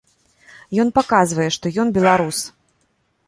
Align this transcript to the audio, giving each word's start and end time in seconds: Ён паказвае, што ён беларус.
Ён 0.83 0.89
паказвае, 0.97 1.45
што 1.57 1.65
ён 1.83 1.87
беларус. 1.97 2.37